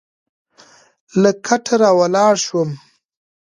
[1.21, 2.69] له کټه راولاړ شوم.